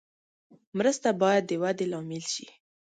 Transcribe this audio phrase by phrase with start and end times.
[0.77, 2.47] مرسته باید د ودې لامل شي.